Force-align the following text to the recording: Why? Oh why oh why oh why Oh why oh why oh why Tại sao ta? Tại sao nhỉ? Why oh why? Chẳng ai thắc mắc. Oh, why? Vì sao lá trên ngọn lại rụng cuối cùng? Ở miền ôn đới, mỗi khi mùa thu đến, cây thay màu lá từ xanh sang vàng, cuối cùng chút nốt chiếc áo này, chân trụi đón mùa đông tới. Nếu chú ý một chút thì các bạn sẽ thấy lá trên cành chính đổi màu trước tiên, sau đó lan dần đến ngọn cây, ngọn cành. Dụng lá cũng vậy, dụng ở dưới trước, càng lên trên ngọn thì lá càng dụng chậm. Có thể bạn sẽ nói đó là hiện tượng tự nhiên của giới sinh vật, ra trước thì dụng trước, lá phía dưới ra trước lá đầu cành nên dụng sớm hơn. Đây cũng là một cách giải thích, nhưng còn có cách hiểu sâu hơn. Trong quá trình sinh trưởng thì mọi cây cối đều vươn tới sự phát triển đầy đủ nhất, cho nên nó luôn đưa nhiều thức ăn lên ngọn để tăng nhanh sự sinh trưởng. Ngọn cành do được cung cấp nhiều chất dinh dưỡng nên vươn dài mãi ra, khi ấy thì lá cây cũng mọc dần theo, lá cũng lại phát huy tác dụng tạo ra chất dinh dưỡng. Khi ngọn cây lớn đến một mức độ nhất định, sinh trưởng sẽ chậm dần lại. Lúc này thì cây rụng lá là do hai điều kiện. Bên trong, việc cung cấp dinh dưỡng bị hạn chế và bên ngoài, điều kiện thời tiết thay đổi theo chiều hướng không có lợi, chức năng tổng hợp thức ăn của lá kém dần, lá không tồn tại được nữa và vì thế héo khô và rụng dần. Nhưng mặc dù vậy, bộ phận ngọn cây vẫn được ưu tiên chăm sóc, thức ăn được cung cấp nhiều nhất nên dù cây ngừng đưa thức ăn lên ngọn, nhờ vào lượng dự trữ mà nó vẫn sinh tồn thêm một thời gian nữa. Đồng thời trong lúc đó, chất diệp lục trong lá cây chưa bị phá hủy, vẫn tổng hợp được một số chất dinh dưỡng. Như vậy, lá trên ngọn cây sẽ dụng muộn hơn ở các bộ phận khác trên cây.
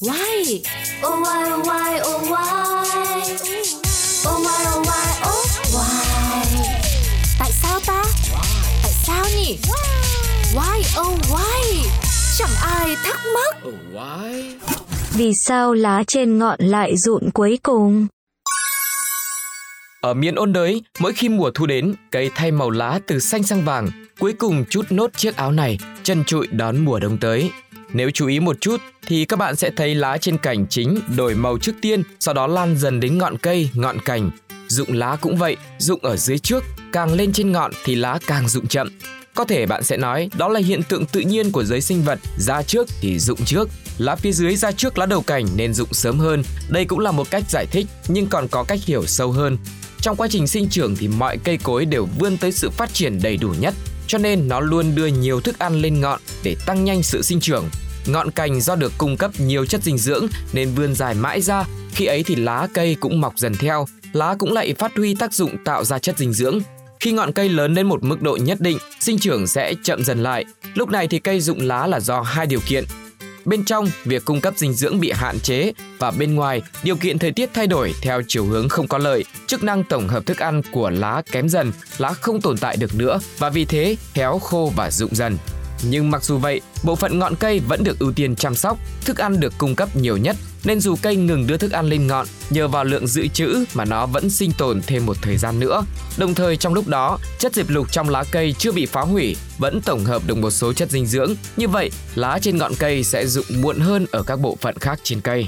Why? 0.00 0.62
Oh 1.02 1.22
why 1.24 1.50
oh 1.52 1.66
why 1.66 2.00
oh 2.00 2.30
why 2.30 3.22
Oh 4.28 4.38
why 4.44 4.60
oh 4.74 4.86
why 4.86 5.06
oh 5.28 5.46
why 5.74 6.04
Tại 7.38 7.50
sao 7.62 7.80
ta? 7.86 8.04
Tại 8.82 8.92
sao 9.06 9.24
nhỉ? 9.36 9.58
Why 10.54 11.00
oh 11.00 11.18
why? 11.30 11.88
Chẳng 12.38 12.50
ai 12.62 12.96
thắc 13.04 13.20
mắc. 13.34 13.56
Oh, 13.68 13.74
why? 13.94 14.54
Vì 15.12 15.32
sao 15.34 15.74
lá 15.74 16.04
trên 16.06 16.38
ngọn 16.38 16.58
lại 16.60 16.96
rụng 16.96 17.30
cuối 17.30 17.58
cùng? 17.62 18.06
Ở 20.00 20.14
miền 20.14 20.34
ôn 20.34 20.52
đới, 20.52 20.82
mỗi 20.98 21.12
khi 21.12 21.28
mùa 21.28 21.50
thu 21.54 21.66
đến, 21.66 21.94
cây 22.10 22.30
thay 22.34 22.50
màu 22.50 22.70
lá 22.70 22.98
từ 23.06 23.18
xanh 23.18 23.42
sang 23.42 23.64
vàng, 23.64 23.88
cuối 24.18 24.32
cùng 24.32 24.64
chút 24.70 24.86
nốt 24.90 25.10
chiếc 25.16 25.36
áo 25.36 25.52
này, 25.52 25.78
chân 26.02 26.24
trụi 26.24 26.46
đón 26.46 26.84
mùa 26.84 26.98
đông 26.98 27.18
tới. 27.18 27.50
Nếu 27.92 28.10
chú 28.10 28.26
ý 28.26 28.40
một 28.40 28.60
chút 28.60 28.80
thì 29.06 29.24
các 29.24 29.38
bạn 29.38 29.56
sẽ 29.56 29.70
thấy 29.76 29.94
lá 29.94 30.18
trên 30.18 30.38
cành 30.38 30.66
chính 30.66 31.00
đổi 31.16 31.34
màu 31.34 31.58
trước 31.58 31.72
tiên, 31.82 32.02
sau 32.20 32.34
đó 32.34 32.46
lan 32.46 32.76
dần 32.76 33.00
đến 33.00 33.18
ngọn 33.18 33.38
cây, 33.38 33.70
ngọn 33.74 33.98
cành. 34.04 34.30
Dụng 34.68 34.92
lá 34.92 35.16
cũng 35.20 35.36
vậy, 35.36 35.56
dụng 35.78 36.00
ở 36.02 36.16
dưới 36.16 36.38
trước, 36.38 36.64
càng 36.92 37.12
lên 37.12 37.32
trên 37.32 37.52
ngọn 37.52 37.70
thì 37.84 37.94
lá 37.94 38.18
càng 38.26 38.48
dụng 38.48 38.66
chậm. 38.66 38.88
Có 39.34 39.44
thể 39.44 39.66
bạn 39.66 39.82
sẽ 39.82 39.96
nói 39.96 40.30
đó 40.38 40.48
là 40.48 40.60
hiện 40.60 40.82
tượng 40.82 41.06
tự 41.06 41.20
nhiên 41.20 41.52
của 41.52 41.64
giới 41.64 41.80
sinh 41.80 42.02
vật, 42.02 42.18
ra 42.38 42.62
trước 42.62 42.88
thì 43.00 43.18
dụng 43.18 43.44
trước, 43.44 43.68
lá 43.98 44.16
phía 44.16 44.32
dưới 44.32 44.56
ra 44.56 44.72
trước 44.72 44.98
lá 44.98 45.06
đầu 45.06 45.22
cành 45.22 45.46
nên 45.56 45.74
dụng 45.74 45.92
sớm 45.92 46.18
hơn. 46.18 46.42
Đây 46.68 46.84
cũng 46.84 46.98
là 46.98 47.10
một 47.10 47.30
cách 47.30 47.42
giải 47.48 47.66
thích, 47.70 47.86
nhưng 48.08 48.26
còn 48.26 48.48
có 48.48 48.64
cách 48.64 48.80
hiểu 48.84 49.06
sâu 49.06 49.32
hơn. 49.32 49.58
Trong 50.00 50.16
quá 50.16 50.28
trình 50.30 50.46
sinh 50.46 50.68
trưởng 50.68 50.96
thì 50.96 51.08
mọi 51.08 51.38
cây 51.44 51.58
cối 51.62 51.84
đều 51.84 52.08
vươn 52.18 52.36
tới 52.36 52.52
sự 52.52 52.70
phát 52.70 52.94
triển 52.94 53.22
đầy 53.22 53.36
đủ 53.36 53.54
nhất, 53.60 53.74
cho 54.08 54.18
nên 54.18 54.48
nó 54.48 54.60
luôn 54.60 54.94
đưa 54.94 55.06
nhiều 55.06 55.40
thức 55.40 55.58
ăn 55.58 55.74
lên 55.74 56.00
ngọn 56.00 56.20
để 56.42 56.56
tăng 56.66 56.84
nhanh 56.84 57.02
sự 57.02 57.22
sinh 57.22 57.40
trưởng. 57.40 57.68
Ngọn 58.06 58.30
cành 58.30 58.60
do 58.60 58.76
được 58.76 58.92
cung 58.98 59.16
cấp 59.16 59.30
nhiều 59.38 59.66
chất 59.66 59.82
dinh 59.82 59.98
dưỡng 59.98 60.26
nên 60.52 60.74
vươn 60.74 60.94
dài 60.94 61.14
mãi 61.14 61.40
ra, 61.40 61.64
khi 61.92 62.06
ấy 62.06 62.22
thì 62.22 62.36
lá 62.36 62.68
cây 62.74 62.96
cũng 63.00 63.20
mọc 63.20 63.38
dần 63.38 63.54
theo, 63.54 63.86
lá 64.12 64.36
cũng 64.38 64.52
lại 64.52 64.74
phát 64.78 64.92
huy 64.96 65.14
tác 65.14 65.34
dụng 65.34 65.56
tạo 65.64 65.84
ra 65.84 65.98
chất 65.98 66.18
dinh 66.18 66.32
dưỡng. 66.32 66.58
Khi 67.00 67.12
ngọn 67.12 67.32
cây 67.32 67.48
lớn 67.48 67.74
đến 67.74 67.86
một 67.86 68.02
mức 68.02 68.22
độ 68.22 68.38
nhất 68.40 68.60
định, 68.60 68.78
sinh 69.00 69.18
trưởng 69.18 69.46
sẽ 69.46 69.74
chậm 69.82 70.04
dần 70.04 70.22
lại. 70.22 70.44
Lúc 70.74 70.88
này 70.88 71.08
thì 71.08 71.18
cây 71.18 71.40
rụng 71.40 71.60
lá 71.60 71.86
là 71.86 72.00
do 72.00 72.20
hai 72.20 72.46
điều 72.46 72.60
kiện. 72.66 72.84
Bên 73.44 73.64
trong, 73.64 73.90
việc 74.04 74.24
cung 74.24 74.40
cấp 74.40 74.54
dinh 74.56 74.72
dưỡng 74.72 75.00
bị 75.00 75.12
hạn 75.14 75.40
chế 75.40 75.72
và 75.98 76.10
bên 76.10 76.34
ngoài, 76.34 76.62
điều 76.82 76.96
kiện 76.96 77.18
thời 77.18 77.32
tiết 77.32 77.50
thay 77.54 77.66
đổi 77.66 77.94
theo 78.02 78.22
chiều 78.28 78.44
hướng 78.44 78.68
không 78.68 78.88
có 78.88 78.98
lợi, 78.98 79.24
chức 79.46 79.64
năng 79.64 79.84
tổng 79.84 80.08
hợp 80.08 80.26
thức 80.26 80.38
ăn 80.38 80.62
của 80.72 80.90
lá 80.90 81.22
kém 81.32 81.48
dần, 81.48 81.72
lá 81.98 82.12
không 82.12 82.40
tồn 82.40 82.58
tại 82.58 82.76
được 82.76 82.94
nữa 82.94 83.20
và 83.38 83.50
vì 83.50 83.64
thế 83.64 83.96
héo 84.14 84.38
khô 84.38 84.72
và 84.76 84.90
rụng 84.90 85.14
dần. 85.14 85.36
Nhưng 85.82 86.10
mặc 86.10 86.24
dù 86.24 86.38
vậy, 86.38 86.60
bộ 86.82 86.96
phận 86.96 87.18
ngọn 87.18 87.34
cây 87.36 87.60
vẫn 87.60 87.84
được 87.84 87.98
ưu 87.98 88.12
tiên 88.12 88.36
chăm 88.36 88.54
sóc, 88.54 88.78
thức 89.04 89.18
ăn 89.18 89.40
được 89.40 89.52
cung 89.58 89.74
cấp 89.74 89.96
nhiều 89.96 90.16
nhất 90.16 90.36
nên 90.64 90.80
dù 90.80 90.96
cây 91.02 91.16
ngừng 91.16 91.46
đưa 91.46 91.56
thức 91.56 91.72
ăn 91.72 91.86
lên 91.86 92.06
ngọn, 92.06 92.26
nhờ 92.50 92.68
vào 92.68 92.84
lượng 92.84 93.06
dự 93.06 93.28
trữ 93.28 93.64
mà 93.74 93.84
nó 93.84 94.06
vẫn 94.06 94.30
sinh 94.30 94.52
tồn 94.58 94.80
thêm 94.86 95.06
một 95.06 95.16
thời 95.22 95.36
gian 95.36 95.60
nữa. 95.60 95.84
Đồng 96.16 96.34
thời 96.34 96.56
trong 96.56 96.74
lúc 96.74 96.86
đó, 96.88 97.18
chất 97.38 97.54
diệp 97.54 97.68
lục 97.68 97.92
trong 97.92 98.08
lá 98.08 98.24
cây 98.30 98.54
chưa 98.58 98.72
bị 98.72 98.86
phá 98.86 99.00
hủy, 99.00 99.36
vẫn 99.58 99.80
tổng 99.80 100.04
hợp 100.04 100.22
được 100.26 100.38
một 100.38 100.50
số 100.50 100.72
chất 100.72 100.90
dinh 100.90 101.06
dưỡng. 101.06 101.34
Như 101.56 101.68
vậy, 101.68 101.90
lá 102.14 102.38
trên 102.42 102.58
ngọn 102.58 102.72
cây 102.78 103.04
sẽ 103.04 103.26
dụng 103.26 103.46
muộn 103.60 103.78
hơn 103.80 104.06
ở 104.10 104.22
các 104.22 104.40
bộ 104.40 104.56
phận 104.60 104.78
khác 104.78 105.00
trên 105.02 105.20
cây. 105.20 105.46